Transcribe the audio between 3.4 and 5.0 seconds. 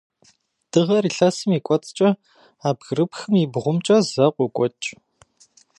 и бгъумкӏэ зэ къокӏуэкӏ.